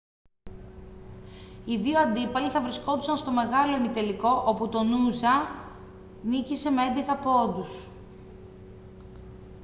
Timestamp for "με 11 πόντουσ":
6.69-7.83